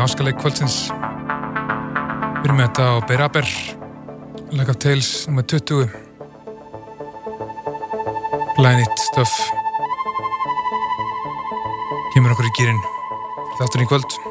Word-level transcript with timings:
í 0.00 0.02
Háskaleik 0.02 0.38
kvöldsins. 0.40 0.76
Við 0.88 2.46
erum 2.46 2.56
með 2.56 2.70
þetta 2.70 2.84
á 2.88 3.04
Beiraber 3.04 3.48
Leg 4.56 4.70
of 4.72 4.78
Tales 4.80 5.10
nr. 5.28 5.44
20 5.44 5.92
Blænit 8.56 9.04
stöf 9.10 9.34
Kemur 12.14 12.32
okkur 12.32 12.48
í 12.48 12.56
gýrin 12.56 12.80
Þáttur 13.60 13.84
í 13.84 13.90
kvöld 13.92 14.29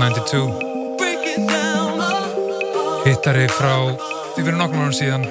92 0.00 0.52
hittari 3.04 3.44
frá 3.52 3.72
því 4.32 4.44
fyrir 4.46 4.56
nokkur 4.56 4.78
mörgum 4.78 4.94
síðan. 4.96 5.24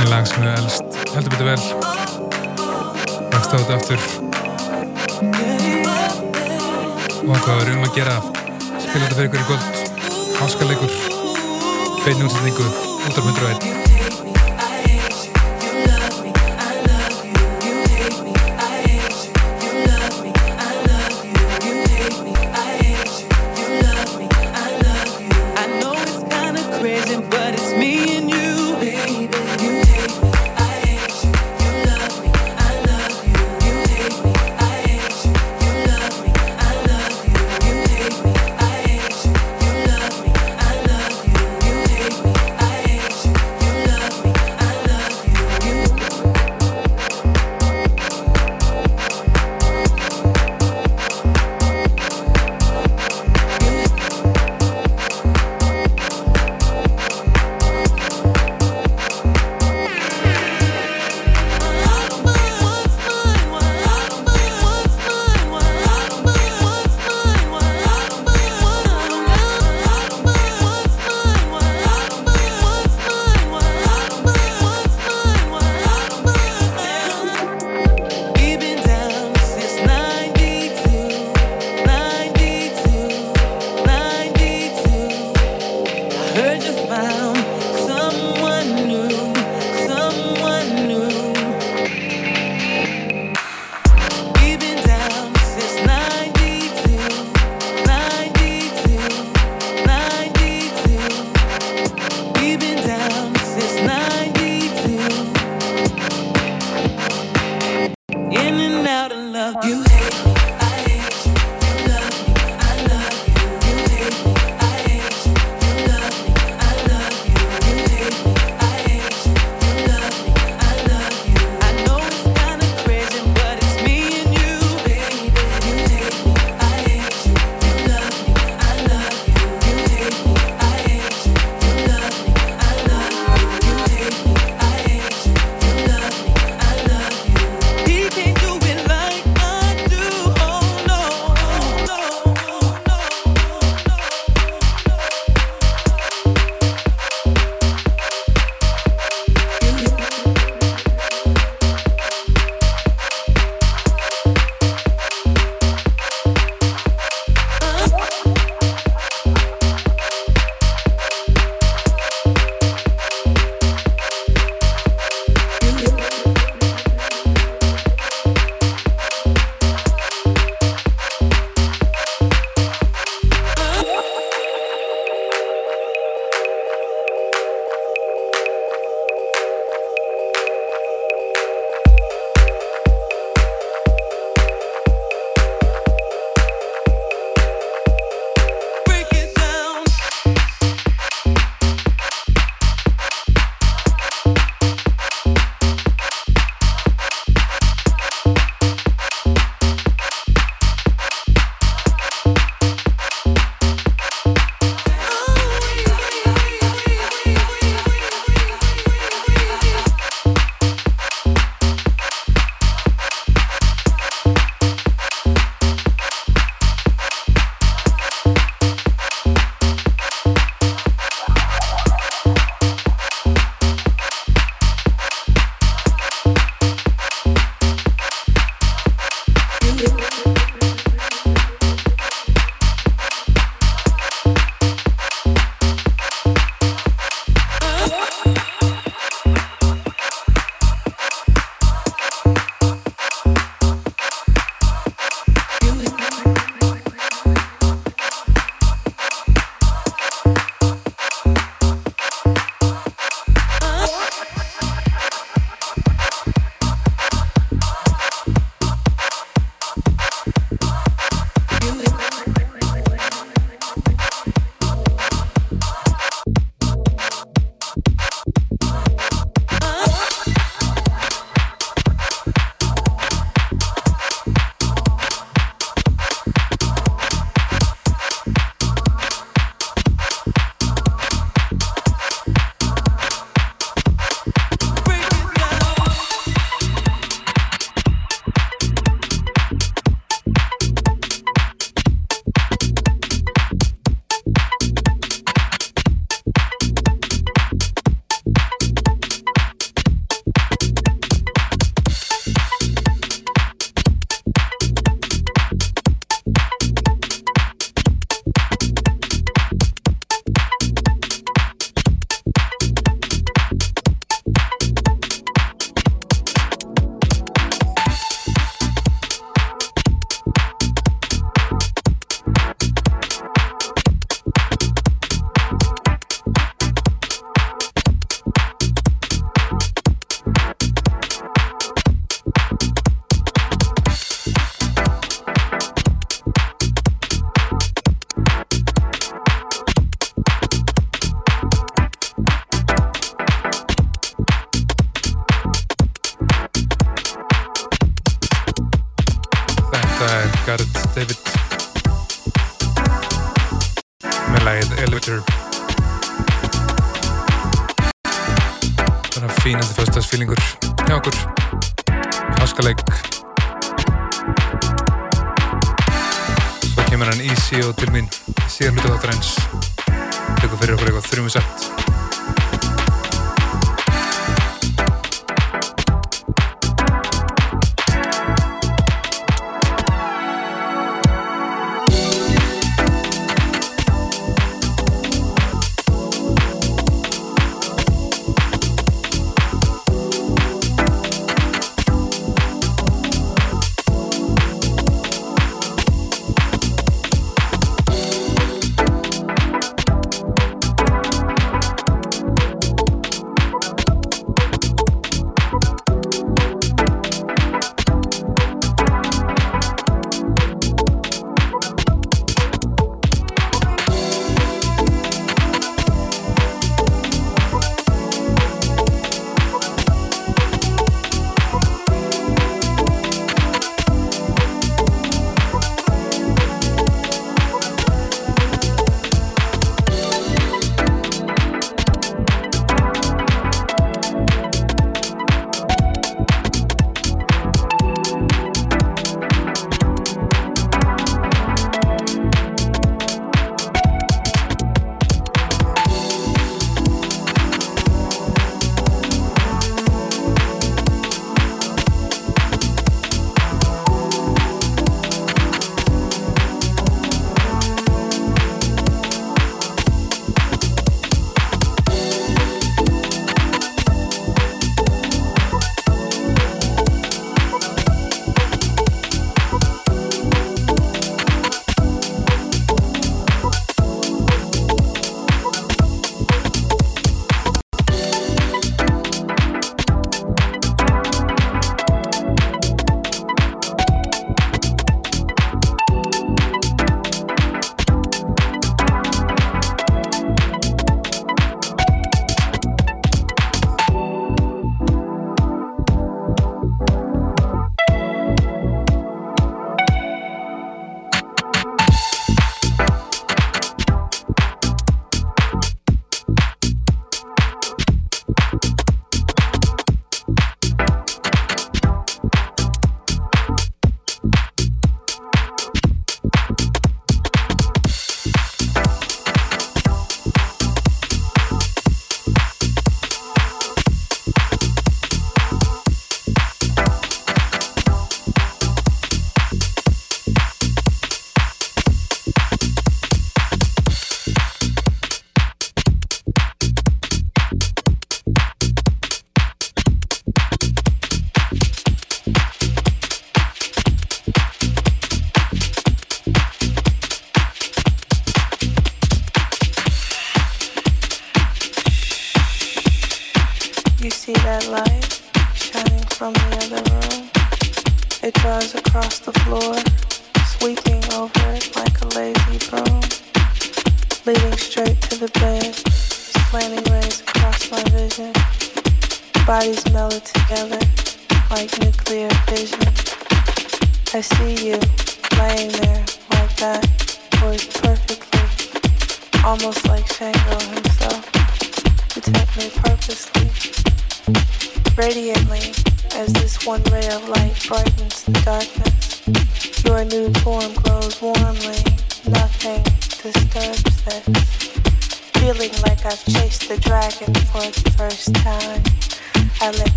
En 0.00 0.06
lag 0.10 0.26
sem 0.26 0.42
er 0.42 0.50
elst 0.56 0.98
heldur 1.14 1.30
betur 1.30 1.46
vel. 1.52 1.62
Lagst 3.30 3.54
á 3.54 3.56
þetta 3.56 3.74
aftur. 3.78 4.00
Og 7.22 7.38
hvað 7.44 7.58
er 7.60 7.68
um 7.76 7.86
að 7.86 7.94
gera 8.00 8.16
spila 8.82 9.04
þetta 9.04 9.14
fyrir 9.14 9.28
ykkur 9.30 9.42
í 9.42 9.48
góð 9.52 9.62
áskaleikur 10.42 10.92
beinum 12.02 12.26
útsetningu 12.26 12.66
100.1 13.06 13.95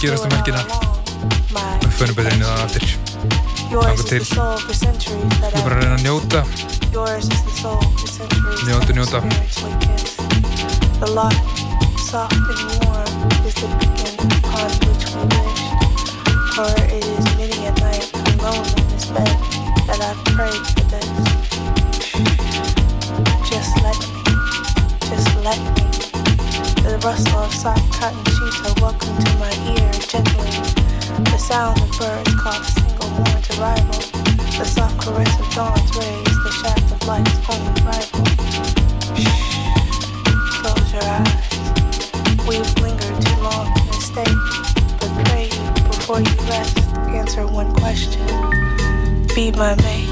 að 0.00 0.06
gerast 0.06 0.24
um 0.24 0.32
helgina. 0.32 0.62
Og 1.60 1.84
við 1.84 1.94
fönum 1.98 2.16
betur 2.16 2.32
inn 2.32 2.40
í 2.40 2.46
það 2.46 2.60
aftur. 2.64 2.84
Þannig 3.70 4.06
til. 4.08 4.22
Við 4.24 4.84
erum 5.46 5.64
bara 5.66 5.74
að 5.74 5.80
reyna 5.82 5.94
að 5.94 6.02
njóta 6.06 6.40
Njóta, 8.66 8.92
njóta 8.96 9.18
Njóta. 13.70 14.19
question. 47.90 48.24
Be 49.34 49.50
my 49.50 49.74
mate. 49.74 50.09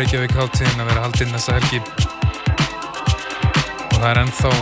Reykjavík 0.00 0.32
háttíðin 0.32 0.80
að 0.80 0.86
vera 0.88 1.00
haldinn 1.04 1.32
þessa 1.34 1.54
helgi. 1.58 1.78
Og 3.84 3.96
það 3.98 4.06
er 4.08 4.20
ennþá 4.22 4.52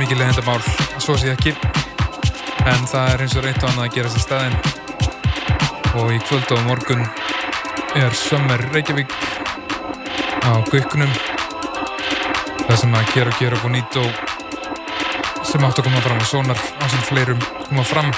mikið 0.00 0.18
leðendamál 0.18 0.56
að 0.58 1.04
svo 1.04 1.14
sé 1.20 1.30
ekki. 1.30 1.52
En 2.66 2.82
það 2.90 3.12
er 3.12 3.22
eins 3.22 3.36
og 3.38 3.46
reynt 3.46 3.62
á 3.62 3.68
hann 3.68 3.84
að 3.84 3.94
gera 3.94 4.10
þess 4.10 4.18
að 4.18 4.24
staðin 4.26 4.56
og 6.00 6.10
í 6.16 6.18
kvöld 6.24 6.50
og 6.56 6.64
morgun 6.66 7.06
er 8.00 8.18
Sömmer 8.18 8.66
Reykjavík 8.74 9.14
á 10.42 10.58
Guðkunum 10.72 11.14
það 12.64 12.76
sem 12.82 12.98
að 12.98 13.14
gera 13.14 13.36
og 13.36 13.38
gera 13.38 13.62
bonito 13.62 14.02
sem 15.46 15.62
átt 15.62 15.78
að 15.78 15.86
koma 15.92 16.02
fram 16.08 16.18
á 16.18 16.26
Sónar 16.26 16.58
á 16.58 16.84
sem 16.90 17.06
fleirum 17.06 17.46
koma 17.68 17.86
fram. 17.86 18.10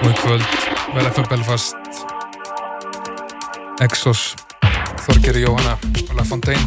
Og 0.00 0.08
í 0.08 0.18
kvöld 0.24 0.60
vel 0.96 1.08
FM 1.12 1.28
Belfast 1.28 1.81
Exos, 3.82 4.36
Þorgeri 5.02 5.40
Jóhanna 5.42 5.72
og 6.06 6.14
La 6.14 6.22
Fontaine. 6.22 6.62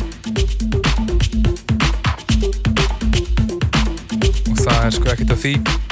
Og 4.52 4.60
það 4.60 4.82
er 4.82 4.96
sko 4.98 5.14
ekkert 5.14 5.32
af 5.38 5.40
því 5.46 5.85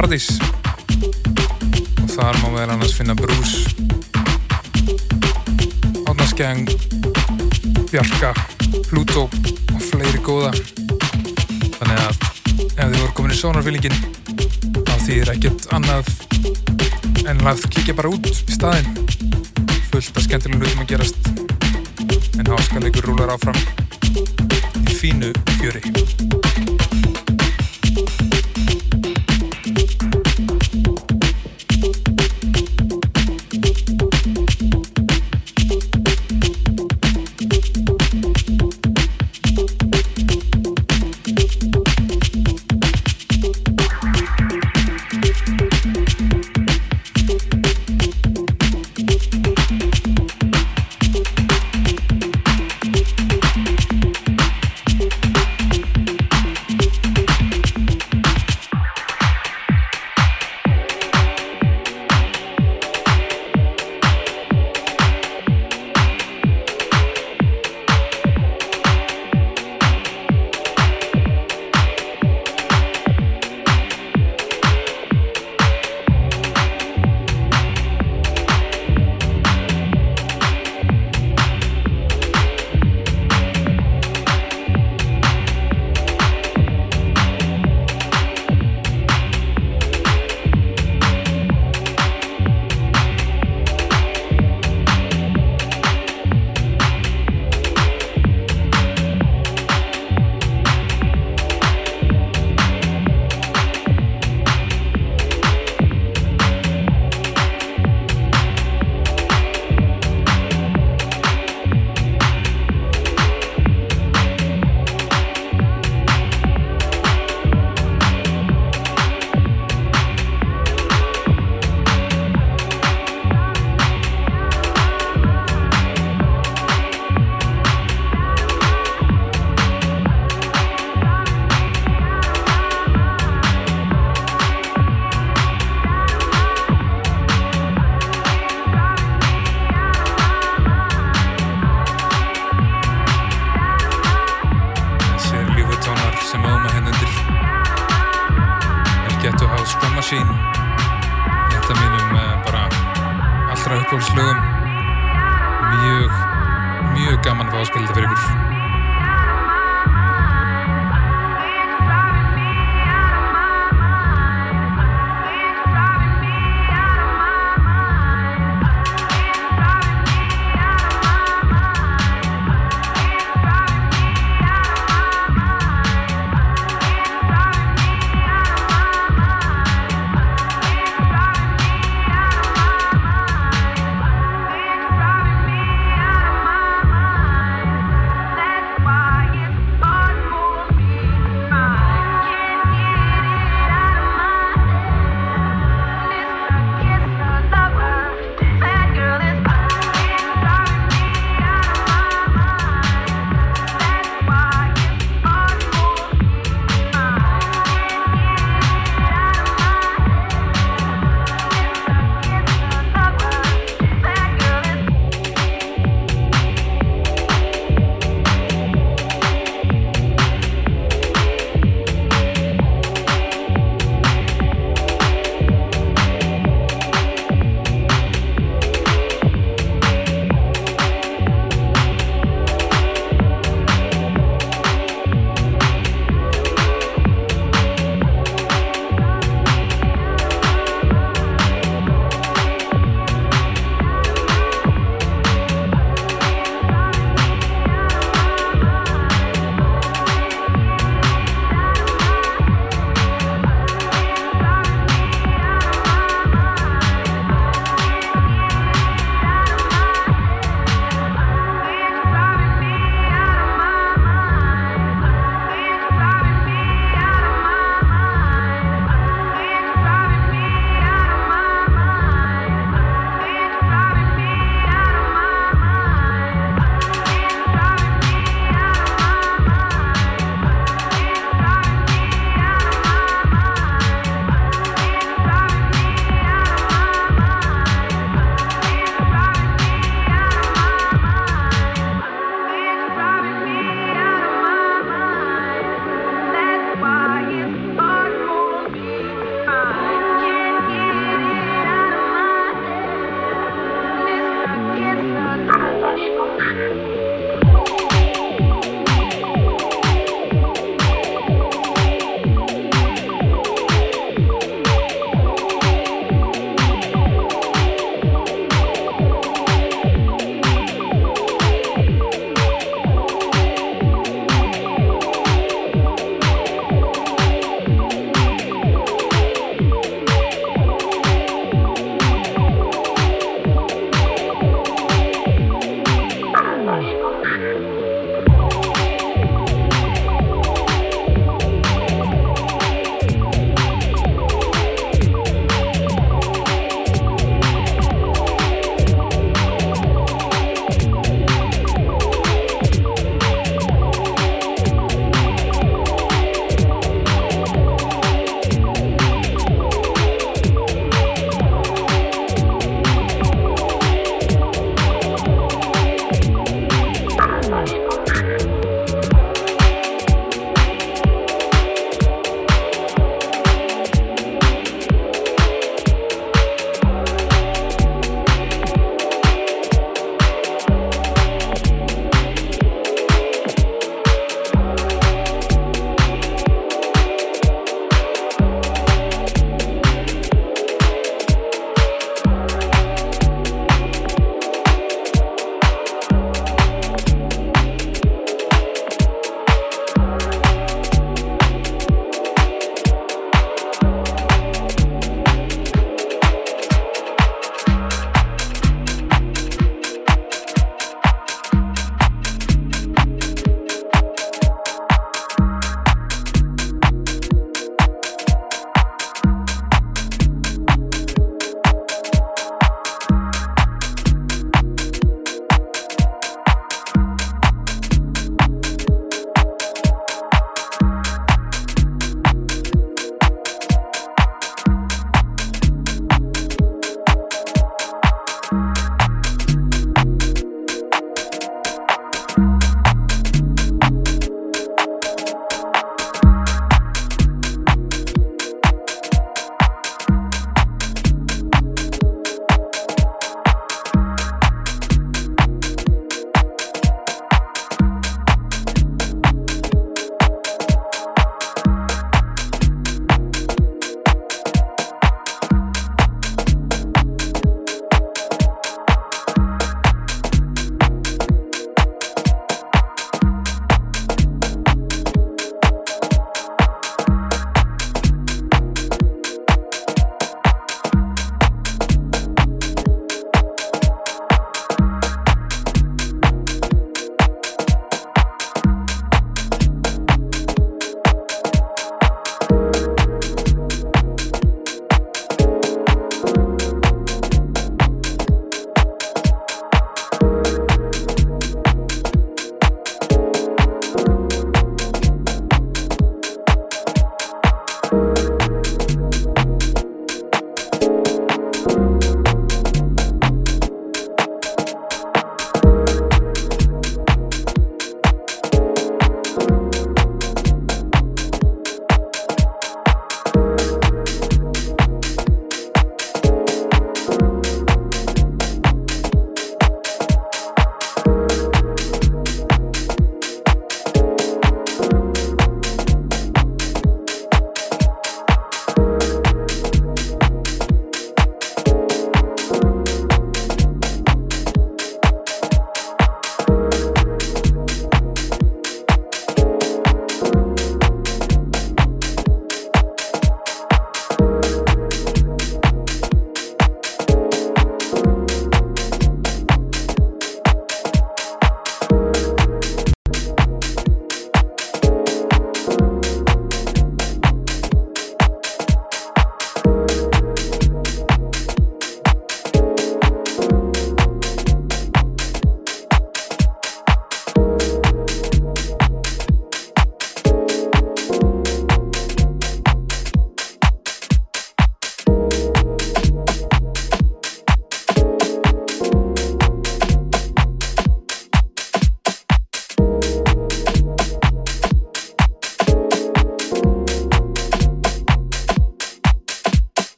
Paradís 0.00 0.38
og 2.00 2.06
þar 2.08 2.38
má 2.40 2.46
við 2.54 2.70
annars 2.72 2.94
finna 2.96 3.12
Brús 3.18 3.50
Átnarskjæðing 6.08 6.70
Bjarka, 7.90 8.30
Pluto 8.88 9.26
og 9.26 9.84
fleiri 9.90 10.22
góða. 10.24 10.54
Þannig 11.76 12.00
að 12.00 12.16
ef 12.16 12.80
þið 12.80 12.96
voru 12.96 13.12
komin 13.18 13.36
í 13.36 13.38
sónarfylgin 13.42 14.00
þá 14.88 14.94
þýðir 15.04 15.34
ekkert 15.34 15.68
annað 15.76 16.08
en 17.28 17.44
að 17.52 17.68
kíkja 17.68 17.98
bara 18.00 18.14
út 18.16 18.32
í 18.32 18.56
staðin 18.56 18.88
fullt 19.90 20.16
af 20.16 20.24
skemmtilegum 20.30 20.64
hlutum 20.64 20.84
að 20.86 20.92
gerast. 20.94 21.32
En 22.40 22.48
háskalegur 22.48 23.12
rúlar 23.12 23.36
áfram 23.36 23.60
í 24.80 24.96
fínu 24.96 25.34
fjöri 25.58 26.29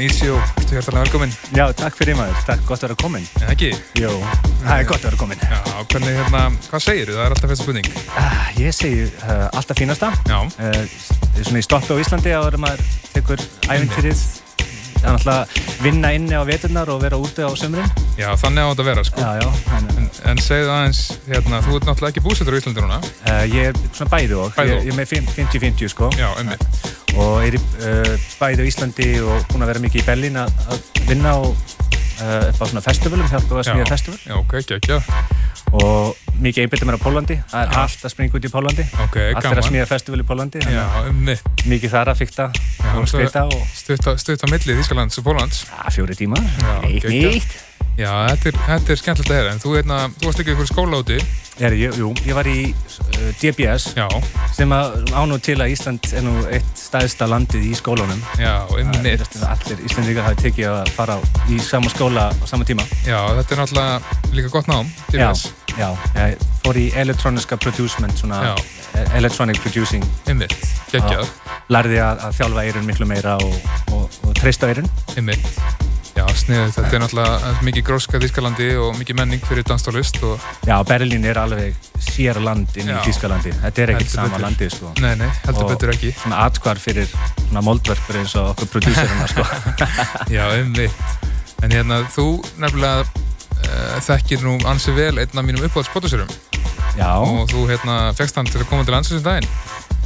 það 0.00 0.08
er 0.08 0.08
ekki 0.08 0.08
annan 0.08 0.08
ísi 0.08 0.30
og 0.32 0.40
ertu 0.60 0.76
hjartalega 0.76 1.04
velkomin 1.04 1.32
Já, 1.56 1.64
takk 1.76 1.96
fyrir 1.98 2.16
maður, 2.18 2.42
takk, 2.46 2.64
gott 2.68 2.82
að 2.82 2.88
vera 2.88 2.98
komin 3.00 3.26
En 3.40 3.52
ekki? 3.52 3.70
Jó, 3.98 4.12
það 4.64 4.74
er 4.76 4.86
gott 4.88 5.00
að 5.00 5.08
vera 5.10 5.20
komin 5.20 5.40
Já, 5.44 5.60
hvernig, 5.92 6.18
hérna, 6.20 6.42
hvað 6.70 6.84
segir 6.84 7.10
þú? 7.10 7.16
Það 7.18 7.24
er 7.24 7.34
alltaf 7.36 7.50
fyrsta 7.52 7.66
spurning 7.66 7.88
ah, 8.16 8.44
Ég 8.60 8.76
segi 8.76 9.08
uh, 9.08 9.48
alltaf 9.50 9.80
fínasta 9.80 10.12
Já 10.28 10.38
uh, 10.40 10.84
Svona 11.40 11.60
í 11.60 11.66
stoppi 11.66 11.96
á 11.96 12.00
Íslandi 12.00 12.36
að 12.36 12.60
maður 12.60 12.86
tekur 13.14 13.44
æfintýrið 13.68 14.22
Það 15.00 15.06
er 15.08 15.14
náttúrulega 15.16 15.44
vinna 15.80 16.08
inni 16.12 16.36
á 16.36 16.44
veturnar 16.44 16.90
og 16.92 16.98
vera 17.00 17.16
úti 17.16 17.40
á 17.40 17.48
sömurinn. 17.56 17.88
Já, 18.20 18.36
þannig 18.36 18.60
á 18.60 18.68
þetta 18.68 18.82
að 18.84 18.88
vera, 18.90 19.04
sko. 19.08 19.22
Já, 19.24 19.30
já. 19.40 19.48
En, 19.78 20.10
en 20.28 20.42
segðu 20.44 20.68
aðeins, 20.74 21.00
hérna, 21.24 21.62
þú 21.64 21.78
ert 21.78 21.88
náttúrulega 21.88 22.12
ekki 22.12 22.24
búsettur 22.26 22.52
á 22.52 22.60
Íslandi 22.60 22.84
núna. 22.84 22.98
Uh, 23.24 23.40
ég 23.48 23.70
er 23.70 23.80
svona 23.96 24.12
bæði 24.12 24.36
og. 24.36 24.52
Bæði 24.58 24.76
og. 24.76 24.84
Ég, 24.84 24.90
ég 24.92 24.98
er 27.10 27.18
með 27.18 27.18
50-50. 27.18 27.18
Já, 27.18 27.18
emmi. 27.18 27.26
Og 27.26 27.34
er 27.46 27.58
uh, 27.58 28.28
bæði 28.40 28.64
á 28.64 28.70
Íslandi 28.70 29.10
og 29.24 29.46
búin 29.50 29.66
að 29.66 29.72
vera 29.74 29.84
mikið 29.86 30.02
í 30.02 30.08
Berlín 30.08 30.40
að 30.40 30.80
vinna 31.08 31.36
á, 31.36 31.40
uh, 31.42 32.48
upp 32.50 32.60
á 32.60 32.64
svona 32.70 32.84
festivalum, 32.84 33.30
hjálpa 33.30 33.60
að 33.60 33.70
smíða 33.70 33.92
festival. 33.92 34.20
Já, 34.26 34.36
ok, 34.40 34.58
ekki, 34.62 34.80
ekki, 34.80 34.98
já 34.98 35.48
og 35.76 36.16
mikið 36.40 36.64
einbitið 36.64 36.88
mér 36.88 36.98
á 36.98 37.04
Pólandi 37.04 37.36
það 37.50 37.62
er 37.62 37.76
allt 37.78 38.04
að 38.06 38.12
springa 38.14 38.38
út 38.38 38.46
í 38.46 38.50
Pólandi 38.50 38.86
okay, 39.04 39.34
allt 39.36 39.50
er 39.50 39.60
að 39.62 39.68
smíða 39.68 39.86
festival 39.90 40.22
í 40.22 40.26
Pólandi 40.26 40.62
Já, 40.64 40.82
um 41.06 41.22
mikið 41.70 41.94
þar 41.94 42.12
að 42.12 42.22
fykta 42.24 42.48
og 42.96 43.08
skreita 43.10 44.16
stutt 44.18 44.46
á 44.46 44.48
millið 44.50 44.82
Ískalands 44.82 45.20
og 45.22 45.28
Pólans 45.28 45.64
fjóri 45.94 46.18
tíma, 46.18 46.40
eitt 46.88 47.06
nýtt 47.06 47.58
Já, 48.00 48.12
þetta 48.30 48.48
er, 48.48 48.58
þetta 48.64 48.92
er 48.92 48.98
skemmtilegt 49.00 49.30
að 49.30 49.36
hera, 49.36 49.52
en 49.52 49.60
þú, 49.60 49.72
hérna, 49.76 49.96
þú 50.16 50.28
varst 50.30 50.40
ekki 50.40 50.52
ykkur 50.54 50.68
skóla 50.70 51.00
úti? 51.02 51.18
Er, 51.60 51.74
jú, 51.76 51.90
jú, 51.92 52.12
ég 52.24 52.36
var 52.38 52.48
í 52.48 52.70
uh, 52.72 53.26
DBS 53.36 53.90
Já. 53.98 54.06
sem 54.56 54.70
ánú 54.72 55.36
til 55.44 55.58
að 55.60 55.74
Ísland 55.74 56.06
er 56.16 56.24
nú 56.24 56.32
eitt 56.48 56.70
staðista 56.80 57.28
landið 57.28 57.66
í 57.68 57.74
skólunum. 57.76 58.22
Já, 58.40 58.64
einmitt. 58.78 59.26
Allir 59.44 59.82
Íslandíkar 59.84 60.30
hafi 60.30 60.46
tekið 60.46 60.70
að 60.70 60.92
fara 60.96 61.18
í 61.52 61.58
sama 61.60 61.92
skóla 61.92 62.30
á 62.32 62.44
sama 62.48 62.64
tíma. 62.64 62.86
Já, 63.04 63.18
þetta 63.42 63.56
er 63.56 63.60
náttúrulega 63.60 64.32
líka 64.38 64.54
gott 64.56 64.72
nám, 64.72 64.88
DBS. 65.10 65.50
Já, 65.76 65.90
já, 66.16 66.24
ég 66.32 66.48
fór 66.64 66.80
í 66.80 66.88
elektroniska 67.04 67.60
producement, 67.60 68.16
svona. 68.16 68.56
E, 68.96 69.04
electronic 69.20 69.60
producing. 69.60 70.08
Einmitt, 70.30 70.56
geggjað. 70.88 71.28
Lærði 71.70 72.00
að, 72.00 72.24
að 72.24 72.40
þjálfa 72.40 72.66
eirun 72.66 72.88
miklu 72.88 73.12
meira 73.12 73.36
og, 73.44 73.70
og, 73.92 74.20
og 74.24 74.36
treysta 74.40 74.72
eirun. 74.72 74.88
Einmitt. 75.20 75.89
Já, 76.20 76.26
sniðið. 76.36 76.72
Þetta 76.74 76.96
er 76.96 77.00
náttúrulega 77.00 77.52
mikið 77.64 77.84
gróska 77.86 78.18
Þískalandi 78.20 78.66
og 78.76 78.98
mikið 78.98 79.16
menning 79.16 79.44
fyrir 79.46 79.64
dansstólist 79.64 80.18
og... 80.26 80.42
Já, 80.68 80.74
Berlín 80.84 81.24
er 81.24 81.40
alveg 81.40 81.88
sér 82.04 82.40
land 82.44 82.76
inn 82.76 82.90
í 82.92 82.96
Þískalandi. 83.06 83.54
Þetta 83.62 83.82
er 83.84 83.92
ekkert 83.94 84.12
sama 84.12 84.40
landið, 84.42 84.74
sko. 84.74 84.92
Nei, 85.00 85.14
nei, 85.16 85.30
heldur 85.46 85.64
og 85.64 85.72
betur 85.72 85.94
ekki. 85.94 86.12
Og 86.12 86.20
svona 86.26 86.42
atkvar 86.44 86.82
fyrir 86.82 87.08
svona 87.08 87.64
moldverkur 87.64 88.20
eins 88.20 88.36
og 88.36 88.50
okkur 88.52 88.72
prodúsiruna, 88.74 89.30
sko. 89.32 89.46
Já, 90.36 90.44
einmitt. 90.58 91.26
En 91.64 91.72
hérna, 91.72 92.02
þú 92.12 92.26
nefnilega 92.60 93.06
uh, 93.06 93.98
þekkir 94.04 94.44
nú 94.44 94.58
ansið 94.68 95.00
vel 95.00 95.24
einn 95.24 95.40
af 95.40 95.46
mínum 95.46 95.64
uppáhaldspottusurum. 95.70 96.36
Já. 97.00 97.14
Og 97.16 97.46
þú, 97.48 97.64
hérna, 97.70 98.00
fegst 98.18 98.36
hann 98.36 98.50
til 98.50 98.60
að 98.60 98.68
koma 98.68 98.84
til 98.84 98.98
landsins 98.98 99.22
um 99.22 99.30
daginn. 99.30 99.48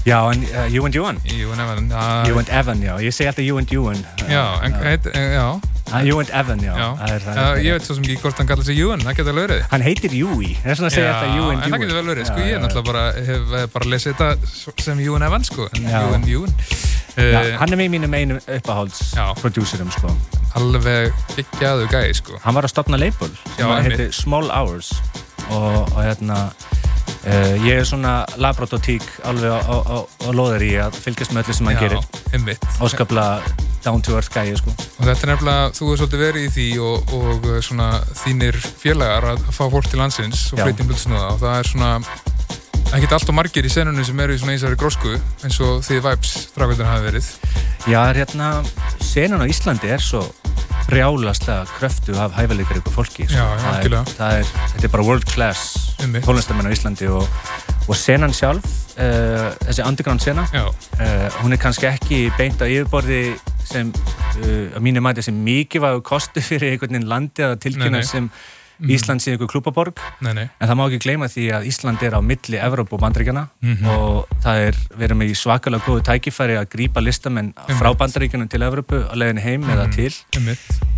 Já, 0.05 0.19
en 0.33 0.43
uh, 0.43 0.75
You 0.75 0.85
and 0.85 0.95
Ewan. 0.95 1.19
You 1.25 1.53
and 1.53 1.61
Evan. 1.61 1.93
Uh, 1.93 2.29
you 2.29 2.39
and 2.39 2.49
Evan, 2.49 2.83
já. 2.83 2.99
Ég 3.01 3.15
segi 3.15 3.29
alltaf 3.31 3.45
You 3.45 3.59
and 3.59 3.73
Ewan. 3.73 4.03
Já, 4.29 4.61
en 4.63 4.75
heit, 4.75 5.07
já. 5.15 5.61
You 6.05 6.19
and 6.21 6.29
Evan, 6.33 6.61
já. 6.61 6.75
já. 6.77 6.89
Er, 7.09 7.23
það 7.25 7.39
er, 7.45 7.61
ég 7.65 7.79
veit 7.79 7.87
svo 7.87 7.97
sem 7.97 8.05
ekki 8.05 8.19
hvort 8.21 8.37
hann 8.43 8.51
kallar 8.51 8.67
sig 8.67 8.81
Ewan, 8.85 9.01
það 9.01 9.17
getur 9.17 9.33
alveg 9.33 9.47
verið. 9.49 9.63
Hann 9.71 9.85
heitir 9.87 10.17
Júi, 10.19 10.51
það 10.61 10.75
er 10.75 10.81
svona 10.81 10.91
að 10.91 10.97
segja 10.99 11.15
alltaf 11.15 11.33
You 11.33 11.47
and 11.47 11.55
Ewan. 11.55 11.63
En 11.65 11.73
það 11.73 11.85
getur 11.85 11.99
vel 12.01 12.11
verið, 12.11 12.29
sko. 12.29 12.45
Ég 12.45 12.53
er 12.59 12.63
náttúrulega 12.65 12.89
bara, 12.91 13.07
hef 13.31 13.73
bara 13.79 13.91
lesið 13.95 14.13
þetta 14.13 14.85
sem 14.85 15.03
You 15.07 15.17
and 15.17 15.29
Evan, 15.31 15.49
sko. 15.49 15.69
En 15.73 15.89
You 15.89 16.15
and 16.19 16.29
Ewan. 16.35 16.55
Já, 17.17 17.41
hann 17.63 17.73
er 17.73 17.81
með 17.81 17.93
mínum 17.97 18.17
einu 18.21 18.41
uppáhalds-prodúserum, 18.59 19.93
sko. 19.97 20.13
Alveg 20.59 21.17
ekki 21.41 21.65
aðu 21.65 21.89
gæði, 21.89 22.17
sko. 22.21 22.37
Hann 22.45 22.61
var 22.61 22.69
að 22.69 22.75
stopna 22.77 23.01
label 23.01 23.33
sem 23.57 23.73
heitir 23.89 24.13
Small 24.13 24.53
Hours 24.53 24.93
og, 25.49 25.85
og 25.95 26.01
hérna 26.03 26.51
Uh, 27.25 27.55
ég 27.65 27.79
er 27.81 27.87
svona 27.89 28.27
labradotík 28.37 29.05
alveg 29.25 29.49
á, 29.49 29.61
á, 29.65 29.77
á, 29.81 29.97
á 30.05 30.31
loður 30.37 30.65
í 30.67 30.75
að 30.77 30.99
fylgjast 31.01 31.33
með 31.33 31.47
öllu 31.47 31.57
sem 31.57 31.71
hann 31.71 31.79
gerir. 31.81 32.03
áskapla 32.85 33.25
down 33.85 34.03
to 34.05 34.13
earth 34.19 34.29
gæði 34.33 34.59
sko. 34.61 34.75
og 34.75 35.09
þetta 35.09 35.25
er 35.25 35.33
nefnilega, 35.33 35.71
þú 35.77 35.89
hefur 35.89 36.03
svolítið 36.03 36.25
verið 36.27 36.45
í 36.45 36.53
því 36.59 36.69
og, 36.85 37.15
og 37.17 37.49
uh, 37.49 37.57
svona 37.65 37.89
þínir 38.21 38.61
félagar 38.61 39.31
að 39.33 39.49
fá 39.57 39.65
fólk 39.73 39.89
til 39.89 40.03
landsins 40.03 40.47
og 40.53 40.61
flytja 40.61 40.85
um 40.85 40.93
blutsnúða 40.93 41.33
og 41.33 41.43
það 41.47 41.59
er 41.63 41.73
svona 41.73 41.91
ekkert 42.95 43.17
allt 43.17 43.31
og 43.33 43.35
margir 43.35 43.67
í 43.67 43.71
senunum 43.73 44.07
sem 44.07 44.21
eru 44.23 44.37
í 44.37 44.39
svona 44.39 44.55
einsari 44.55 44.79
grósku 44.79 45.17
eins 45.45 45.57
og 45.65 45.81
því 45.83 45.97
Vibes 46.05 46.35
drafveitur 46.55 46.87
hafi 46.87 47.09
verið. 47.09 47.31
Já, 47.91 47.99
hérna, 48.15 48.51
senun 49.03 49.43
á 49.43 49.47
Íslandi 49.51 49.91
er 49.91 50.03
svo 50.03 50.23
brjálastlega 50.87 51.65
kröftu 51.75 52.15
af 52.21 52.37
hæfileikar 52.39 52.79
ykkur 52.79 52.95
fólki 52.95 53.27
sko. 53.27 53.41
Já, 53.41 53.47
það, 53.65 53.79
er, 53.81 54.15
það 54.15 54.39
er, 54.39 54.55
þetta 54.75 54.89
er 54.89 54.95
bara 54.95 55.07
world 55.09 55.27
class 55.33 55.95
tónlistamenn 55.99 56.71
á 56.71 56.75
Íslandi 56.77 57.11
og, 57.11 57.27
og 57.89 57.99
senan 57.99 58.35
sjálf 58.37 58.67
uh, 59.01 59.51
þessi 59.65 59.87
underground 59.89 60.23
sena 60.23 60.47
uh, 60.55 61.29
hún 61.41 61.57
er 61.57 61.63
kannski 61.63 61.89
ekki 61.91 62.21
beint 62.39 62.63
á 62.63 62.67
yfirborði 62.69 63.23
sem 63.65 63.91
uh, 63.91 64.77
að 64.77 64.83
mínu 64.85 65.03
mæti 65.05 65.25
sem 65.25 65.39
mikið 65.47 65.87
var 65.87 66.03
kostu 66.07 66.45
fyrir 66.45 66.75
einhvern 66.77 66.99
veginn 66.99 67.11
landi 67.11 67.47
að 67.47 67.59
tilkynna 67.65 68.05
sem 68.07 68.31
Mm. 68.79 68.91
Ísland 68.91 69.23
sé 69.23 69.37
ykkur 69.37 69.51
klúpaborg 69.53 70.01
en 70.25 70.49
það 70.59 70.75
má 70.75 70.85
ekki 70.89 71.03
gleyma 71.05 71.29
því 71.31 71.45
að 71.55 71.67
Ísland 71.71 72.03
er 72.03 72.17
á 72.19 72.21
milli 72.25 72.59
Evróp 72.59 72.93
og 72.97 73.01
bandrækjana 73.05 73.47
mm 73.61 73.75
-hmm. 73.75 73.87
og 73.95 74.27
það 74.43 74.63
er, 74.69 74.79
við 74.99 75.05
erum 75.09 75.23
í 75.23 75.31
svakalega 75.35 75.85
góðu 75.87 76.03
tækifæri 76.09 76.57
að 76.59 76.67
grípa 76.75 77.01
listamenn 77.01 77.53
frá 77.79 77.95
bandrækjana 77.95 78.49
til 78.51 78.63
Evrópu 78.63 78.99
að 79.07 79.17
leiðin 79.21 79.43
heim 79.45 79.61
mm 79.61 79.73
eða 79.75 79.87
til 79.95 80.13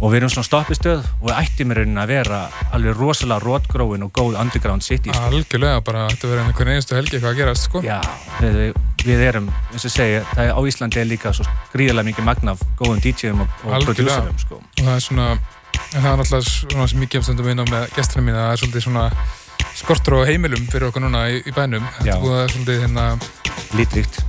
og 0.00 0.12
við 0.12 0.16
erum 0.16 0.30
svona 0.32 0.48
stoppistöð 0.48 1.04
og 1.22 1.30
ættum 1.32 1.72
í 1.72 1.76
rauninni 1.78 2.00
að 2.00 2.12
vera 2.12 2.40
alveg 2.72 2.96
rosalega 2.98 3.40
rótgróin 3.40 4.04
og 4.04 4.12
góð 4.12 4.36
underground 4.40 4.82
city 4.82 5.10
sko. 5.12 5.30
Algjörlega, 5.30 5.80
bara 5.80 6.08
þetta 6.10 6.28
verður 6.28 6.50
einhvern 6.50 6.72
einstu 6.74 6.96
helgi 6.96 7.16
eitthvað 7.16 7.32
að 7.32 7.40
gerast 7.40 7.68
sko 7.68 7.82
Já, 7.84 8.00
við, 8.40 8.74
við 9.04 9.24
erum, 9.28 9.50
eins 9.72 9.84
og 9.88 9.94
segja, 9.94 10.24
það 10.34 10.44
er 10.44 10.52
á 10.52 10.60
Íslandi 10.68 11.00
er 11.00 11.08
líka 11.08 11.32
svo 11.32 11.46
gríðilega 11.72 12.10
mikið 12.10 12.28
magnaf 12.28 12.64
góðum 12.80 13.00
DJ-um 13.04 13.44
og, 13.44 13.48
og 13.64 13.86
prodúserum 13.88 14.38
sko. 14.38 14.60
og 14.60 14.82
það 14.82 14.94
er 14.96 15.06
svona 15.08 15.28
En 15.94 16.02
það 16.02 16.10
er 16.12 16.20
náttúrulega 16.20 16.46
svona 16.52 16.88
sem 16.92 17.04
ég 17.06 17.12
kemst 17.12 17.34
með 17.34 17.52
inn 17.52 17.64
á 17.64 17.66
með 17.72 17.84
gesturinn 17.96 18.28
mín 18.28 18.38
að 18.38 18.46
það 18.46 18.54
er 18.54 18.62
svolítið 18.62 18.86
svona 18.86 19.04
skortur 19.76 20.16
á 20.20 20.28
heimilum 20.28 20.70
fyrir 20.72 20.88
okkur 20.90 21.04
núna 21.04 21.26
í, 21.32 21.42
í 21.44 21.52
bænum. 21.56 21.84
Þetta 21.98 22.16
er 22.16 22.24
búið 22.24 22.40
að 22.40 22.48
svolítið 22.54 22.82
hérna... 22.86 23.10
Lítríkt. 23.76 24.20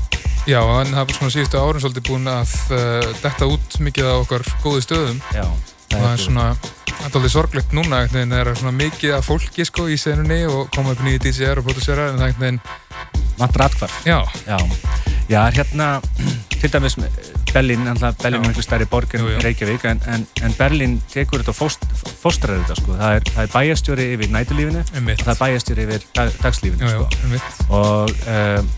Já, 0.47 0.61
en 0.63 0.93
það 0.95 1.01
er 1.03 1.17
svona 1.17 1.33
síðustu 1.35 1.59
árun 1.59 1.83
svolítið 1.83 2.05
búin 2.07 2.29
að 2.31 2.53
uh, 2.71 3.09
detta 3.21 3.49
út 3.51 3.79
mikið 3.83 4.07
á 4.07 4.15
okkar 4.15 4.45
góði 4.63 4.85
stöðum. 4.85 5.19
Já. 5.35 5.45
Það 5.91 6.07
er 6.11 6.21
svona, 6.21 6.47
það 6.87 7.05
er 7.05 7.11
svolítið 7.11 7.33
sorglegt 7.35 7.75
núna, 7.77 8.03
það 8.11 8.35
er 8.39 8.53
svona 8.55 8.75
mikið 8.77 9.17
af 9.17 9.27
fólki 9.27 9.65
sko 9.67 9.87
í 9.87 9.97
senunni 10.01 10.43
og 10.49 10.67
koma 10.75 10.95
upp 10.95 11.03
nýju 11.05 11.23
DJ-ar 11.23 11.61
og 11.61 11.69
producerar 11.69 12.11
en 12.11 12.19
það 12.19 12.25
er 12.25 12.33
einhvern 12.33 12.45
veginn... 12.47 12.61
Vantur 13.37 13.67
atkvar. 13.67 13.91
Já. 14.05 14.19
Já. 14.47 14.57
Já, 15.29 15.41
hérna, 15.53 16.01
til 16.61 16.73
dæmis 16.73 16.97
Berlín, 17.53 17.83
Berlín 18.23 18.41
er 18.45 18.49
mjög 18.49 18.63
stærri 18.63 18.85
borg 18.85 19.15
en 19.15 19.25
Reykjavík, 19.43 19.85
en, 19.85 20.01
en, 20.07 20.27
en 20.43 20.53
Berlín 20.57 20.97
tekur 21.11 21.41
þetta 21.41 21.53
og 21.53 21.57
fóst, 21.57 21.85
fóstrar 22.21 22.59
þetta, 22.61 22.75
sko. 22.79 22.95
Það 22.99 23.15
er, 23.15 23.29
það 23.33 23.43
er 23.43 23.53
bæjastjóri 23.53 24.07
yfir 24.15 24.31
nætulífinu 24.33 24.83
og 24.83 25.23
það 25.23 25.33
er 25.33 25.39
bæjastjóri 25.41 25.85
yfir 25.87 26.05
dag, 26.15 26.31
dagslífinu, 26.43 26.91
sko. 26.91 27.07
Já, 27.33 27.41
og 27.69 28.13
um, 28.35 28.69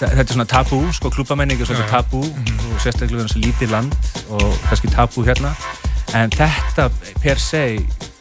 þetta 0.00 0.24
er 0.24 0.32
svona 0.32 0.48
tabú, 0.48 0.80
sko, 0.96 1.12
klúbamenning 1.14 1.60
er 1.60 1.70
svona 1.70 1.88
tabú 1.90 2.22
mm 2.24 2.44
-hmm. 2.44 2.74
og 2.74 2.80
sérstaklega 2.80 3.20
er 3.20 3.26
það 3.26 3.32
svo 3.32 3.40
lítið 3.40 3.70
land 3.70 3.92
og 4.28 4.58
kannski 4.68 4.88
tabú 4.88 5.24
hérna, 5.24 5.54
en 6.16 6.32
þetta 6.34 6.88
per 7.22 7.40
se, 7.40 7.64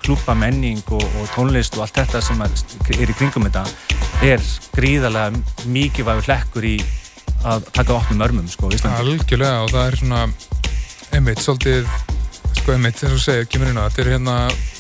klúbamenning 0.04 0.82
og, 0.96 1.04
og 1.20 1.30
tónlist 1.34 1.78
og 1.78 1.86
allt 1.86 2.00
þetta 2.02 2.22
sem 2.24 2.42
er 2.46 3.10
í 3.10 3.18
kringum 3.18 3.48
þetta, 3.50 3.66
er 4.26 4.44
gríðarlega 4.76 5.68
mikið 5.70 6.08
vægur 6.10 6.30
hlekkur 6.30 6.70
í 6.70 6.78
að 7.48 7.70
taka 7.76 7.96
opnum 7.96 8.24
örmum 8.26 8.48
sko 8.52 8.70
í 8.70 8.78
Íslandi. 8.78 9.04
Algjörlega 9.06 9.64
og 9.64 9.74
það 9.74 9.86
er 9.86 10.00
svona 10.02 10.24
einmitt 11.16 11.44
svolítið 11.44 11.88
sko 12.60 12.76
einmitt 12.76 13.00
þess 13.00 13.16
að 13.16 13.24
segja, 13.24 13.48
kemur 13.50 13.72
inn 13.72 13.80
á 13.80 13.88
þetta 13.88 14.04
er 14.04 14.12
hérna 14.16 14.38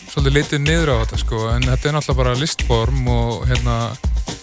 svolítið 0.09 0.35
litið 0.35 0.63
niður 0.65 0.91
á 0.91 0.95
þetta 1.03 1.21
sko 1.23 1.43
en 1.53 1.67
þetta 1.69 1.89
er 1.89 1.95
náttúrulega 1.95 2.21
bara 2.23 2.39
listform 2.39 3.11
og 3.13 3.45
hérna 3.49 3.77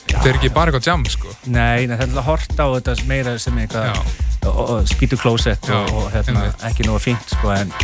Já, 0.06 0.20
þetta 0.22 0.28
er 0.30 0.38
ekki 0.38 0.50
bara 0.54 0.70
eitthvað 0.70 0.86
jam 0.86 1.04
sko. 1.10 1.32
Nei, 1.50 1.86
það 1.90 1.96
er 1.96 1.98
náttúrulega 1.98 2.26
hort 2.30 2.60
á 2.62 2.66
þetta 2.78 2.96
meira 3.10 3.36
sem 3.42 3.58
eitthvað 3.62 4.86
spítu 4.86 5.18
klósett 5.18 5.70
og, 5.74 5.90
og 5.98 6.12
hérna, 6.14 6.46
ekki 6.68 6.86
að 6.86 7.00
fínt 7.02 7.34
sko 7.34 7.50
en 7.56 7.74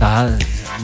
það, 0.00 0.34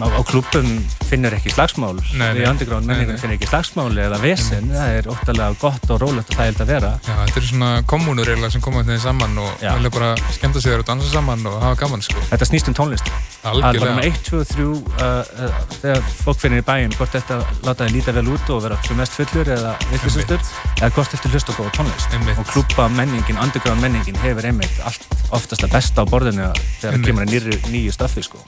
á 0.03 0.21
klubum 0.29 0.71
finnur 1.07 1.35
ekki 1.37 1.53
slagsmál. 1.55 1.97
Í 2.17 2.45
underground 2.49 2.89
menningun 2.89 3.19
finnur 3.21 3.37
ekki 3.37 3.49
slagsmál 3.51 3.93
eða 4.07 4.19
vesen. 4.23 4.69
Það 4.73 4.97
er 4.99 5.09
óttalega 5.13 5.59
gott 5.61 5.93
og 5.95 6.01
rólegt 6.03 6.33
og 6.33 6.39
það 6.39 6.51
held 6.51 6.63
að 6.65 6.73
vera. 6.73 6.93
Já, 7.07 7.15
þetta 7.23 7.41
er 7.41 7.49
svona 7.51 7.71
kommunur 7.89 8.33
sem 8.53 8.65
koma 8.65 8.83
því 8.87 8.99
saman 9.03 9.39
og 9.43 9.63
vilja 9.63 9.93
bara 9.95 10.11
skemta 10.35 10.63
sig 10.63 10.75
þér 10.75 10.85
og 10.85 10.89
dansa 10.91 11.13
saman 11.13 11.47
og 11.49 11.59
hafa 11.63 11.81
gaman 11.85 12.05
sko. 12.05 12.23
Þetta 12.33 12.51
snýst 12.51 12.71
um 12.73 12.77
tónlist. 12.77 13.11
Að 13.47 13.79
bara 13.79 13.95
með 13.97 14.09
1, 14.11 14.21
2 14.27 14.41
og 14.41 14.49
3 14.51 14.67
uh, 14.67 15.59
þegar 15.77 16.09
fólk 16.25 16.41
finnir 16.43 16.63
í 16.63 16.67
bæin 16.67 16.97
hvort 16.99 17.15
þetta 17.15 17.39
láta 17.67 17.87
þið 17.87 17.95
líta 17.95 18.17
vel 18.17 18.27
út 18.35 18.51
og 18.57 18.65
vera 18.65 18.79
sem 18.87 18.99
mest 18.99 19.15
fullur 19.15 19.53
eða 19.57 19.77
villisastur 19.93 20.43
eða 20.81 20.91
hvort 20.97 21.15
þetta 21.15 21.33
hlust 21.33 21.53
og 21.53 21.61
góða 21.61 21.75
tónlist. 21.79 22.17
Einmitt. 22.17 22.41
og 22.43 22.51
klúpa 22.51 22.89
menningin, 22.93 23.39
underground 23.39 23.85
menningin 23.85 24.19
hefur 24.25 24.51
einmitt 24.51 24.83
allt 24.83 25.07
oftast 25.37 25.65
að 25.67 25.77
besta 25.79 26.03
á 26.03 26.11
borðinu 26.11 26.51
þegar 26.81 26.99
það 26.99 27.07
kemur 27.07 27.27
að 27.27 27.71
nýju 27.71 27.95
staffi 27.95 28.27
sko. 28.27 28.43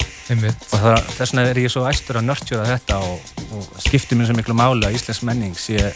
Og 0.58 1.08
þess 1.14 1.32
vegna 1.32 1.46
er 1.48 1.62
ég 1.62 1.72
svo 1.72 1.86
æstur 1.88 2.20
að 2.20 2.28
nörtjóða 2.28 2.68
þetta 2.74 2.98
og, 3.06 3.32
og 3.56 3.70
skiptir 3.84 4.18
mér 4.18 4.30
svo 4.30 4.38
miklu 4.38 4.58
máli 4.58 4.88
að 4.88 4.98
Íslands 4.98 5.24
menning 5.26 5.56
sé 5.58 5.90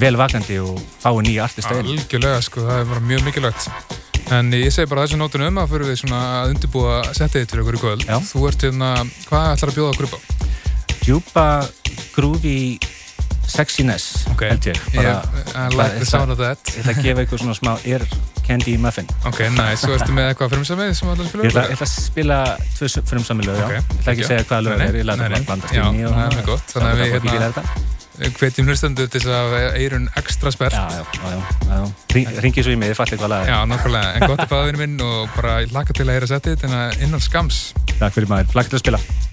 vel 0.00 0.14
vakandi 0.20 0.60
og 0.62 0.78
fái 1.02 1.12
nýja 1.26 1.48
artist 1.48 1.72
eða 1.72 1.84
Algjörlega 1.84 2.46
sko, 2.46 2.64
það 2.68 2.80
er 2.84 2.88
bara 2.92 3.04
mjög 3.10 3.28
mikilvægt 3.28 4.00
En 4.32 4.48
ég 4.54 4.70
segi 4.72 4.88
bara 4.88 5.02
þessu 5.04 5.18
nótunum 5.20 5.58
að 5.60 5.72
fyrir 5.74 5.90
við 5.90 5.98
svona 6.00 6.20
að 6.38 6.54
undirbúa 6.54 7.00
setið 7.12 7.48
til 7.50 7.58
okkur 7.60 7.76
í 7.76 7.80
kvöld. 7.82 8.04
Já. 8.08 8.16
Þú 8.24 8.44
ert 8.48 8.64
hérna, 8.64 8.90
hvað 9.28 9.48
ætlar 9.50 9.72
að 9.72 9.76
bjóða 9.76 9.90
okkur 9.92 10.06
upp 10.06 10.14
á? 10.16 10.20
Djúpa, 11.02 11.46
groovy, 12.14 12.56
sexiness, 13.48 14.26
okay. 14.32 14.52
held 14.52 14.68
ég. 14.70 14.80
Bara, 14.94 15.14
yeah, 15.22 15.68
I 15.68 15.76
like 15.76 15.98
the 15.98 16.08
sound 16.08 16.34
of 16.34 16.40
that. 16.42 16.60
Ég 16.72 16.82
ætla 16.82 16.96
að 16.96 17.06
gefa 17.06 17.24
eitthvað 17.24 17.44
svona 17.44 17.56
smá 17.58 17.72
ear 17.88 18.04
candy 18.46 18.76
muffin. 18.80 19.08
Ok, 19.28 19.44
nice. 19.54 19.82
Svo 19.84 19.96
ertu 19.96 20.14
með 20.16 20.32
eitthvað 20.32 20.54
frumsamið 20.56 20.92
sem 20.98 21.12
að 21.12 21.24
spila? 21.28 21.46
Ég 21.46 21.56
ætla, 21.62 21.78
að 21.86 21.94
spila 21.94 22.42
tvö 22.76 23.06
frumsamið 23.12 23.50
lög, 23.50 23.64
okay. 23.64 23.80
já. 23.80 23.82
Ég 23.82 23.98
ætla 24.02 24.14
ekki 24.14 24.26
að 24.26 24.30
segja 24.32 24.50
hvaða 24.50 24.68
lög 24.68 24.76
er, 24.76 25.00
ég 25.00 25.08
ætla 25.08 25.18
að 25.32 25.50
blanda 25.50 25.72
stíðin 25.72 25.98
í 25.98 26.06
og 26.08 26.14
það 26.18 26.38
er 26.38 26.46
gott. 26.52 26.76
Þannig 26.76 26.92
að 26.92 27.02
við 27.02 27.34
hérna 27.36 27.90
hvetjum 28.30 28.68
hlustandu 28.68 29.06
til 29.08 29.22
þess 29.22 29.32
að 29.32 29.78
eirun 29.80 30.06
ekstra 30.20 30.52
spert 30.52 30.76
Já, 30.76 30.84
já, 30.92 31.04
já, 31.24 31.38
já. 31.72 32.32
Ringi 32.44 32.64
svo 32.64 32.74
í 32.74 32.78
mig, 32.78 32.92
þið 32.92 33.00
fattir 33.00 33.20
hvað 33.22 33.34
lag 33.34 33.48
Já, 33.48 33.58
nákvæmlega, 33.70 34.14
en 34.14 34.28
gott 34.28 34.44
báða 34.52 34.68
vinnu 34.68 34.82
minn 34.84 35.04
og 35.06 35.36
bara 35.36 35.58
laka 35.72 35.96
til 35.96 36.08
að 36.08 36.18
heyra 36.18 36.32
settið, 36.34 36.60
þannig 36.64 36.82
að 36.84 37.06
innan 37.08 37.24
skams 37.24 37.62
Takk 37.96 38.18
fyrir 38.18 38.32
maður, 38.34 38.58
laka 38.58 38.74
til 38.74 38.80
að 38.82 38.84
spila 38.86 39.31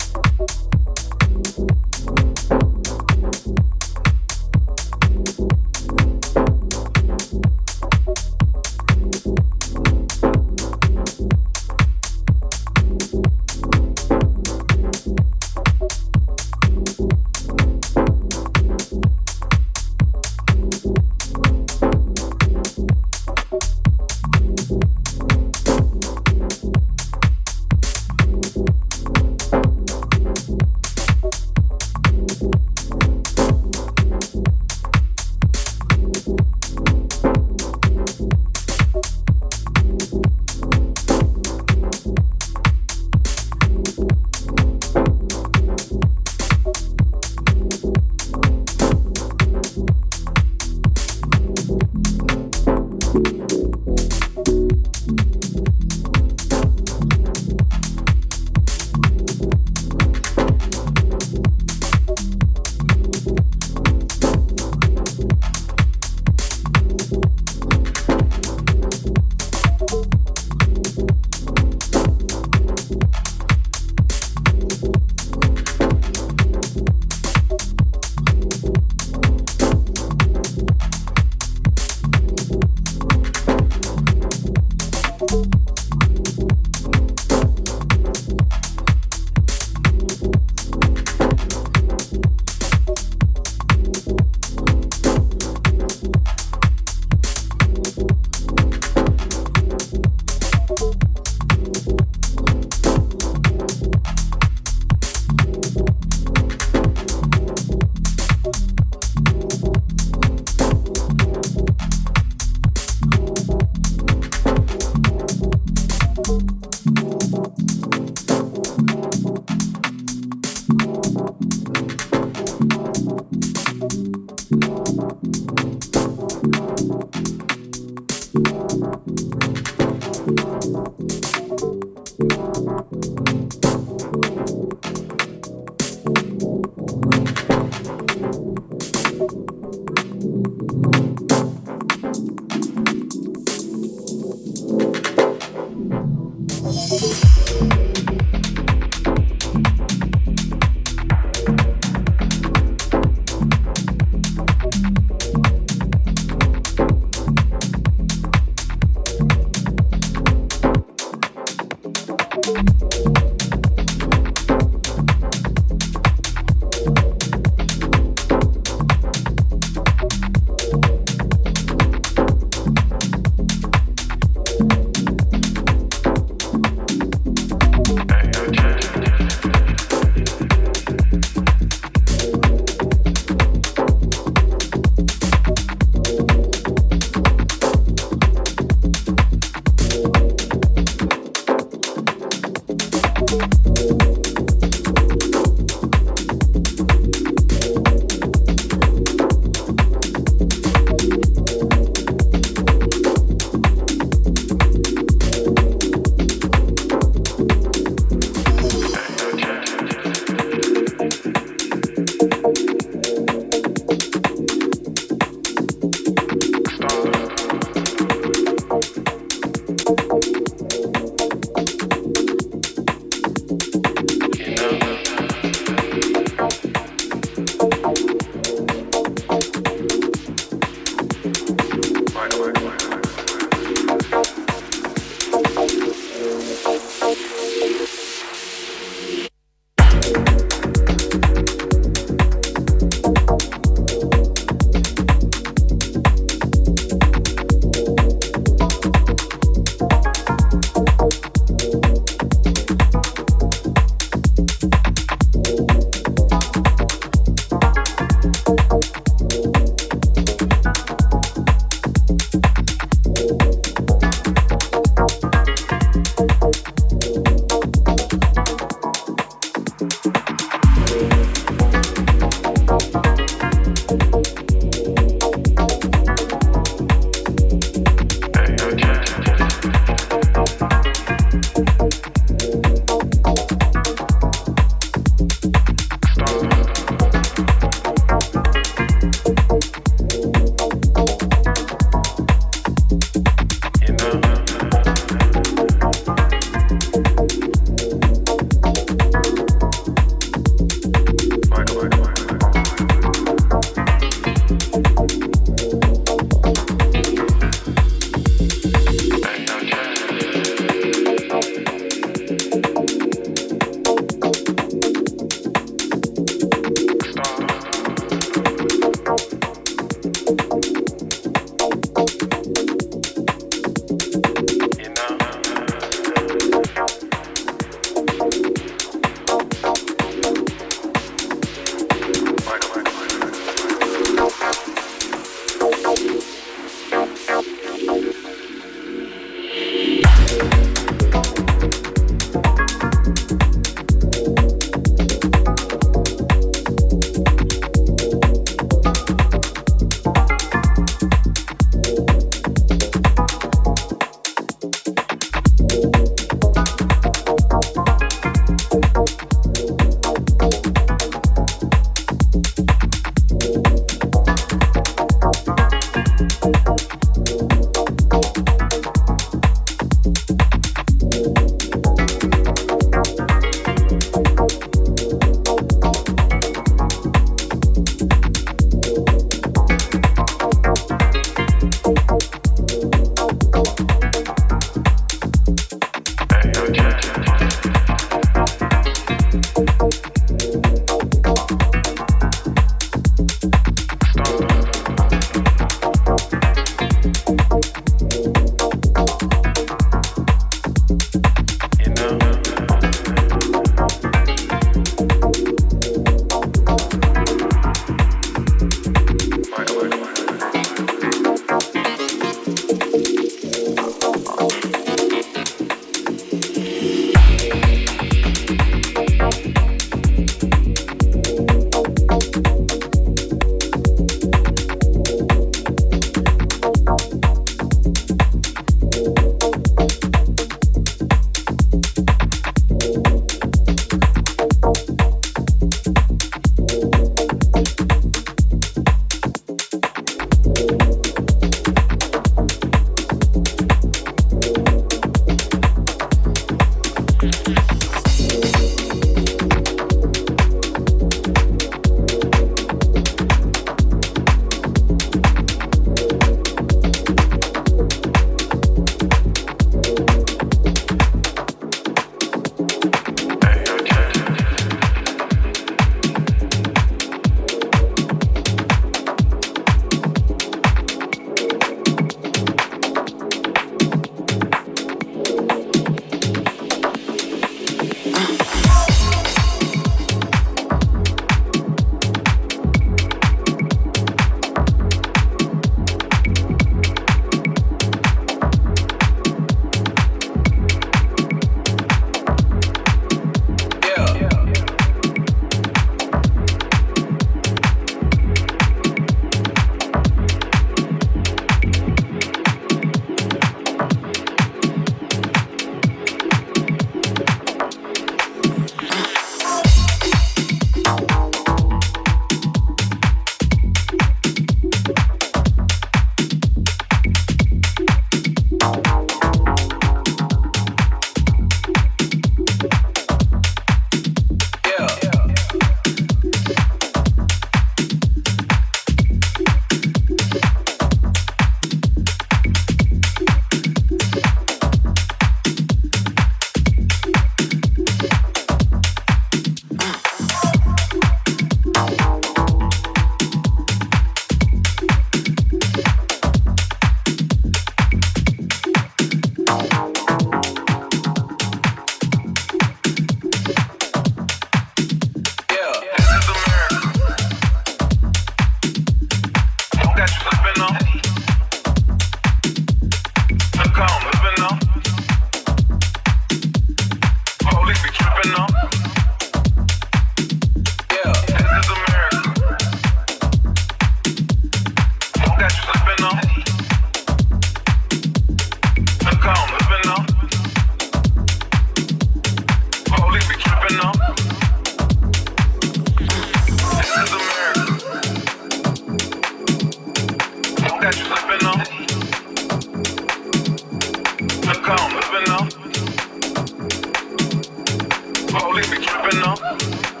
love. 599.51 600.00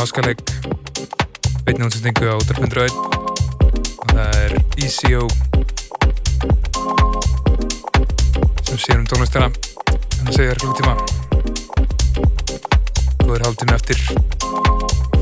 Háskaleg. 0.00 0.38
Beitni 1.64 1.84
útsendingu 1.84 2.24
á 2.32 2.40
Útarpundraun 2.40 2.94
og 4.00 4.12
það 4.16 4.36
er 4.40 4.54
ECO 4.80 5.26
sem 8.64 8.80
sér 8.80 8.96
um 8.96 9.04
tónlistana 9.04 9.50
en 9.50 10.24
það 10.24 10.38
segjar 10.38 10.60
klukkutíma 10.62 10.94
góður 13.26 13.44
hálftími 13.44 13.76
eftir. 13.76 14.00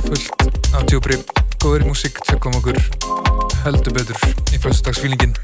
Fullt 0.06 0.46
af 0.70 0.86
djúbri 0.86 1.18
góður 1.58 1.88
músík, 1.90 2.22
tsekkum 2.22 2.54
okkur 2.62 2.78
heldur 3.66 3.98
betur 3.98 4.22
í 4.54 4.62
fyrstudagsfílingin 4.62 5.34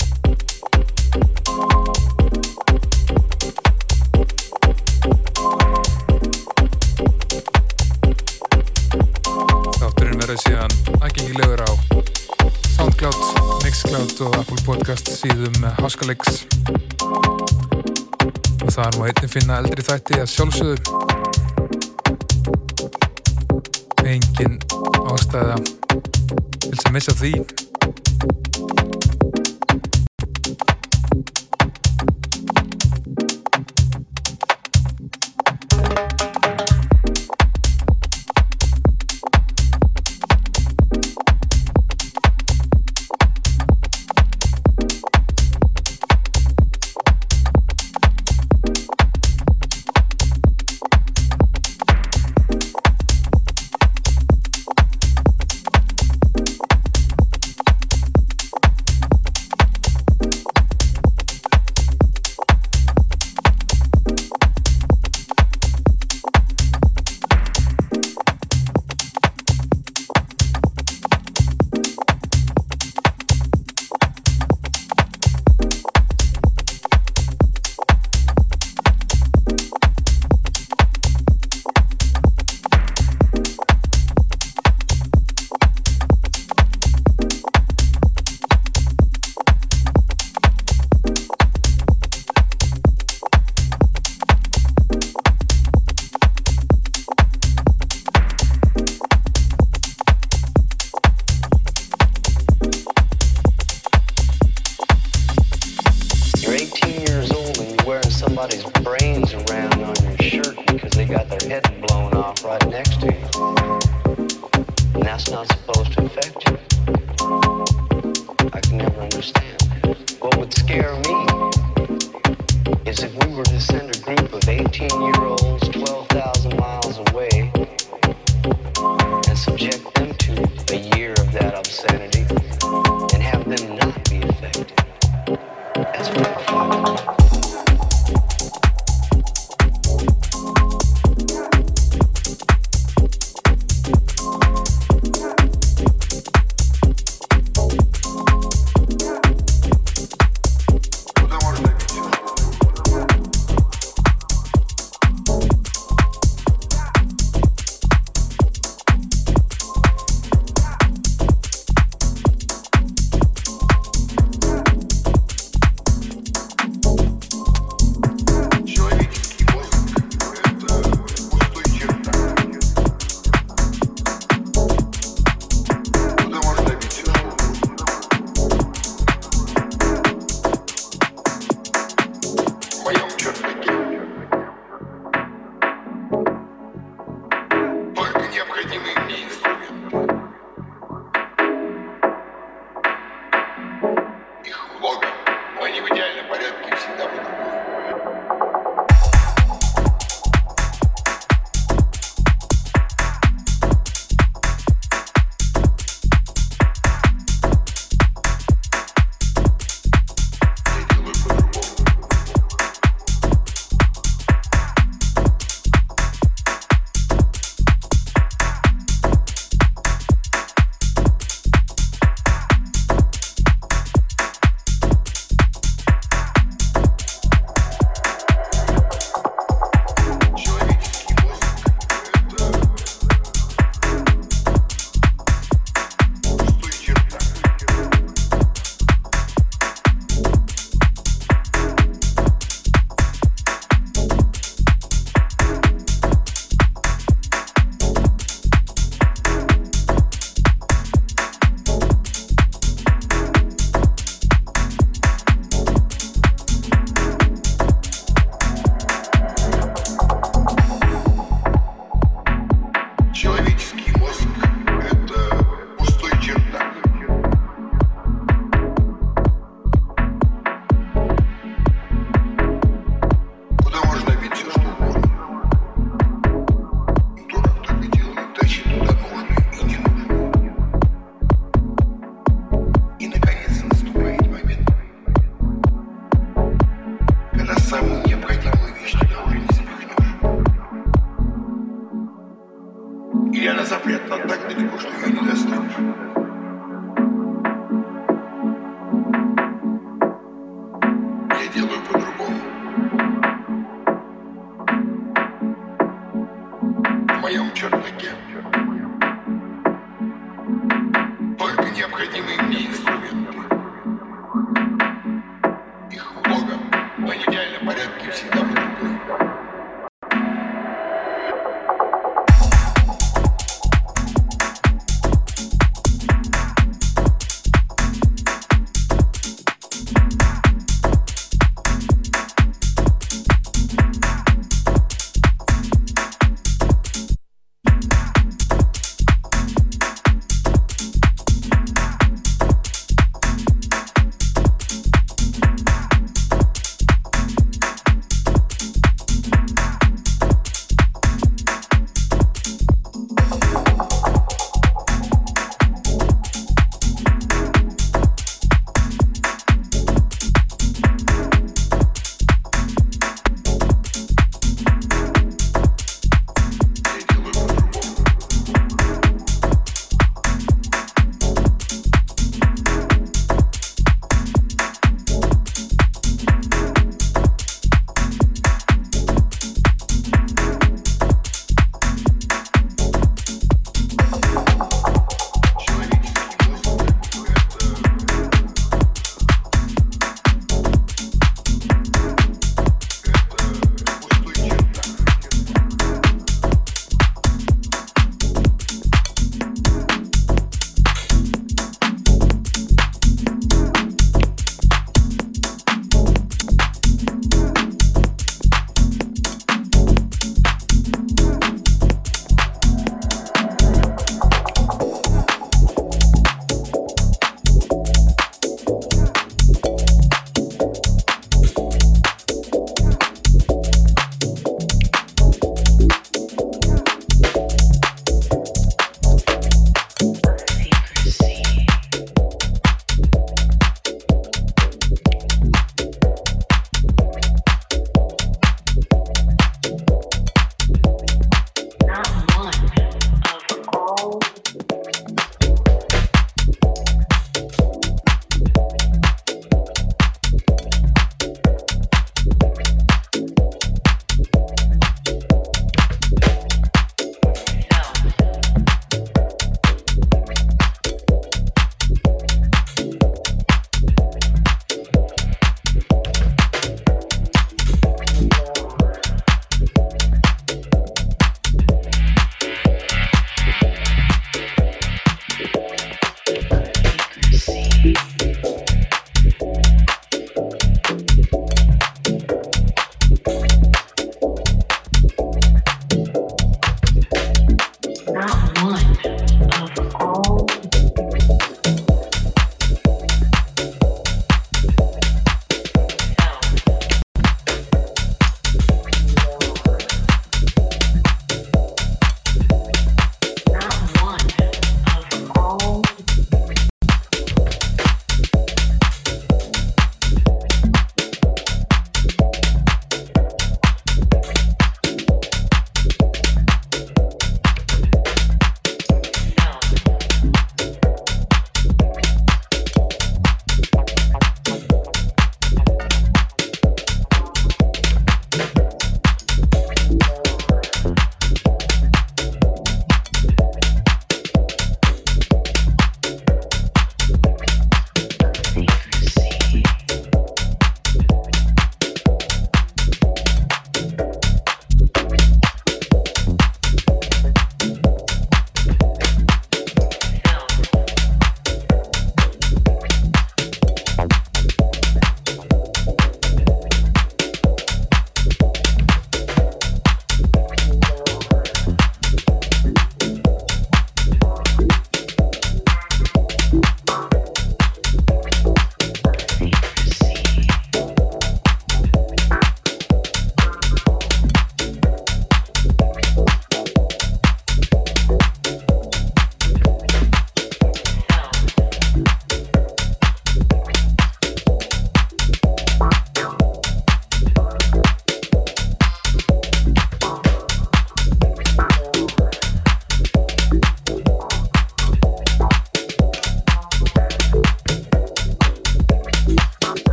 og 14.21 14.35
Apple 14.39 14.61
Podcast 14.67 15.09
síðum 15.17 15.65
Háskalegs 15.81 16.45
og 18.63 18.71
þar 18.71 18.99
má 18.99 19.09
einnig 19.09 19.31
finna 19.33 19.57
eldri 19.59 19.83
þætti 19.83 20.21
að 20.21 20.31
sjálfsögðu. 20.31 20.77
Engin 24.07 24.61
ástæða 25.11 25.57
til 26.63 26.79
að 26.85 26.95
missa 26.95 27.17
því 27.19 27.33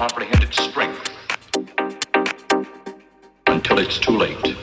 uncomprehended 0.00 0.54
strength 0.54 1.10
until 3.48 3.78
it's 3.78 3.98
too 3.98 4.16
late. 4.16 4.59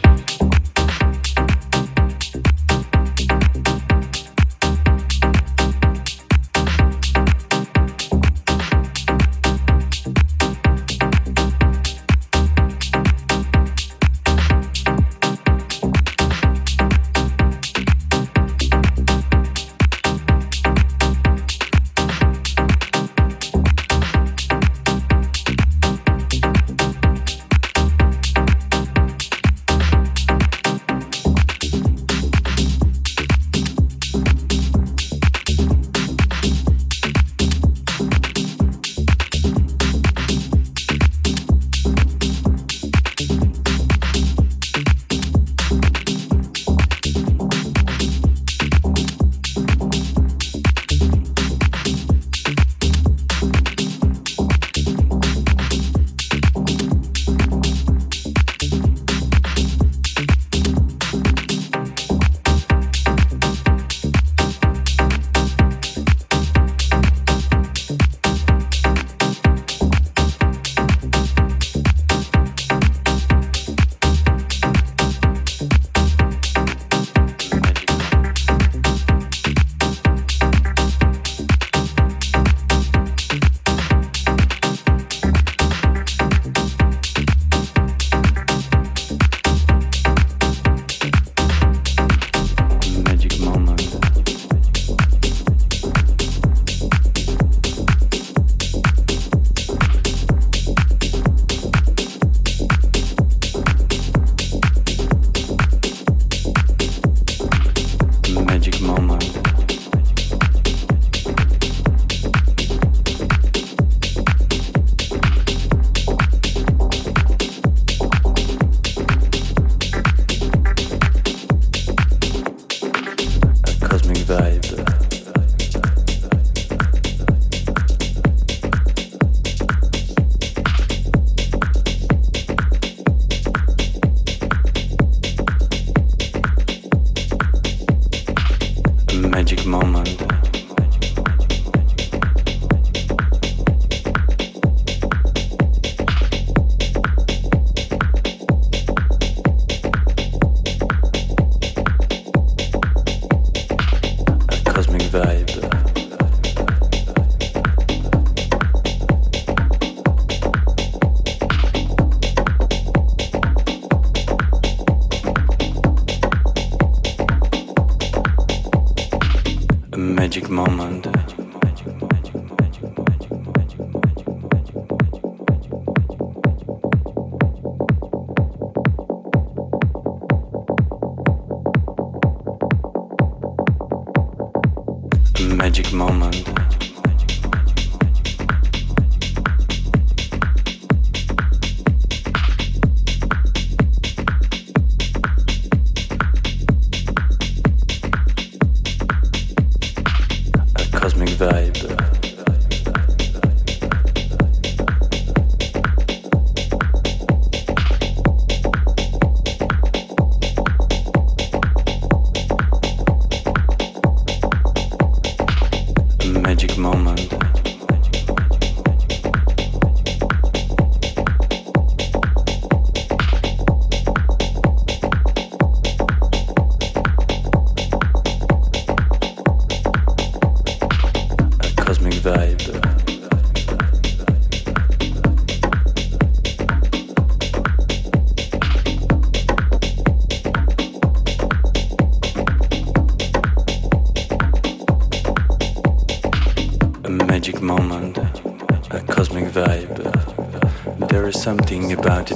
magic 216.48 216.78
moment. 216.78 217.67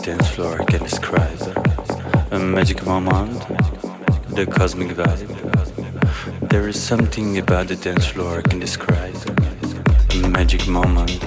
dance 0.01 0.29
floor 0.29 0.57
can 0.65 0.81
describe. 0.81 1.39
A 2.31 2.39
magic 2.39 2.83
moment, 2.87 3.39
the 4.29 4.47
cosmic 4.47 4.89
vibe. 4.97 6.49
There 6.49 6.67
is 6.67 6.81
something 6.81 7.37
about 7.37 7.67
the 7.67 7.75
dance 7.75 8.07
floor 8.07 8.39
I 8.39 8.41
can 8.41 8.59
describe. 8.59 9.15
A 10.13 10.27
magic 10.27 10.67
moment. 10.67 11.21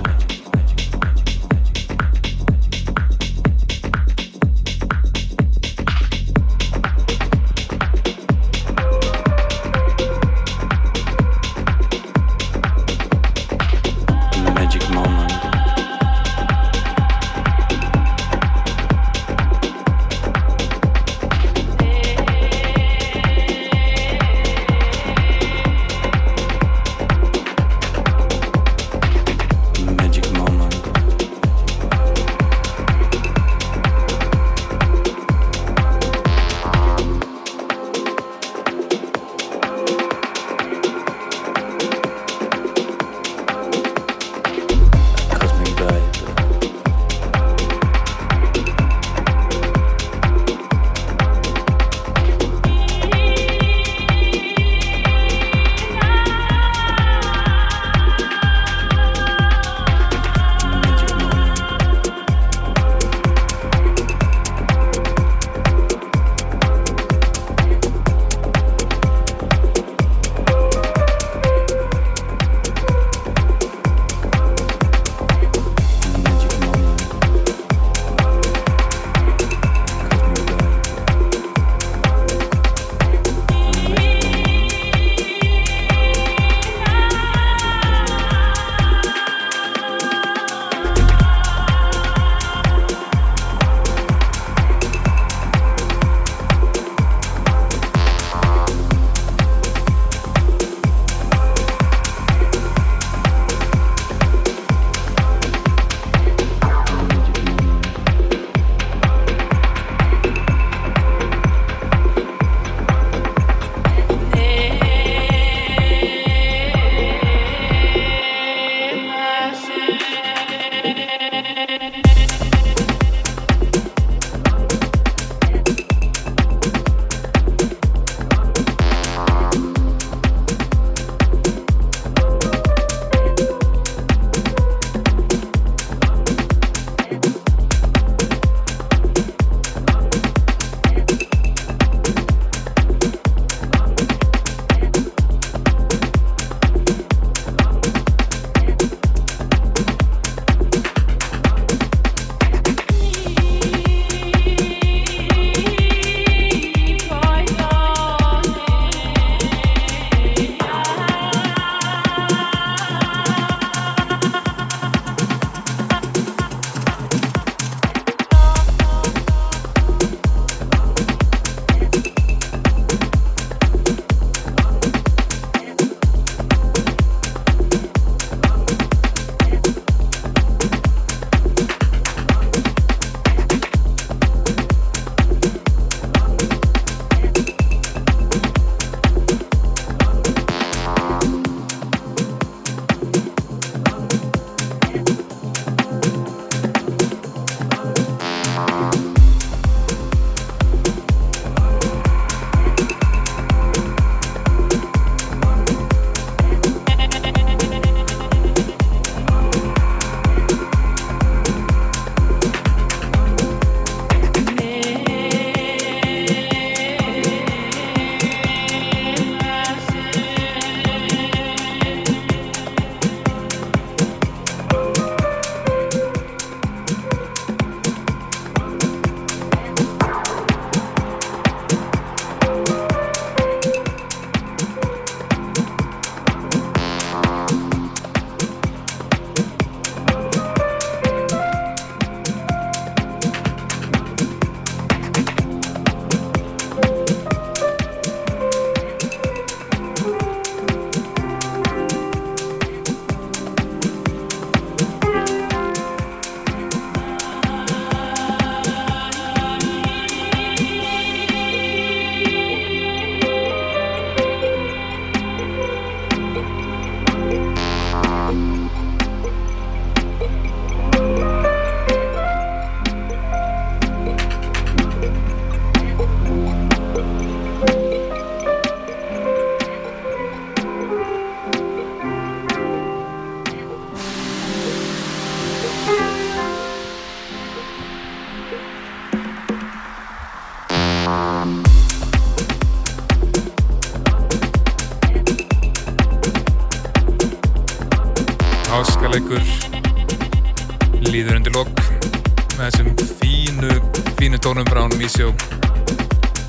Frá 304.63 304.85
hann 304.85 304.93
Mísjó. 305.01 305.33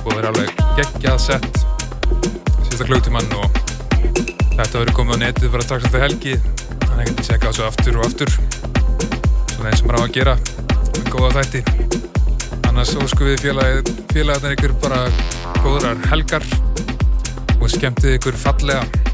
Og 0.05 0.11
það 0.11 0.19
er 0.19 0.27
alveg 0.29 0.49
geggjað 0.77 1.15
sett. 1.23 1.57
Síðasta 2.67 2.85
klögtumann 2.85 3.31
og 3.33 3.55
þetta 4.59 4.81
verður 4.81 4.91
komið 4.99 5.17
á 5.17 5.23
netið 5.23 5.55
bara 5.55 5.65
strax 5.65 5.87
eftir 5.89 6.03
helgi. 6.03 6.35
Þannig 6.83 7.01
að 7.01 7.09
ég 7.09 7.23
segja 7.25 7.41
þessu 7.47 7.65
aftur 7.65 7.97
og 7.97 8.05
aftur. 8.05 8.35
Svona 9.55 9.71
eins 9.71 9.81
sem 9.81 9.89
á 9.89 9.97
að 9.97 10.13
gera. 10.19 10.35
Með 10.99 11.09
góða 11.15 11.31
þætti. 11.39 11.63
Annars 12.69 12.93
ósku 13.01 13.31
við 13.31 13.41
félagarnir 13.47 14.53
ykkur 14.53 14.77
bara 14.85 15.01
góðrar 15.63 16.05
helgar. 16.11 16.45
Og 17.57 17.71
skemmtið 17.73 18.19
ykkur 18.19 18.37
fallega 18.45 19.04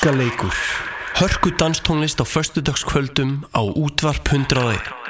Háskaleikur 0.00 0.52
Hörku 1.14 1.50
danstónlist 1.56 2.20
á 2.20 2.24
förstudagskvöldum 2.24 3.44
á 3.52 3.60
útvarp 3.60 4.28
101 4.28 5.09